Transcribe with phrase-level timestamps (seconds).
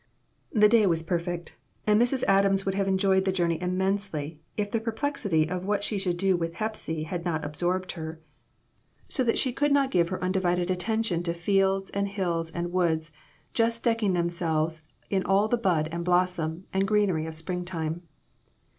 [0.51, 2.23] The day was perfect, and Mrs.
[2.27, 6.17] Adams would have enjoyed the journey immensely if the per plexity of what she should
[6.17, 7.63] do with Hepsy had not IMPROMPTU VISITS.
[7.63, 8.19] IO/ absorbed her
[9.07, 12.71] so that she could not give her undi vided attention to fields and hills and
[12.71, 13.11] woods,
[13.53, 18.01] just decking themselves in all the bud and blossom and greenery of springtime.